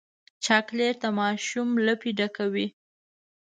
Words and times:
چاکلېټ 0.45 0.95
د 1.03 1.05
ماشوم 1.19 1.69
لپې 1.87 2.09
ډکوي. 2.17 2.67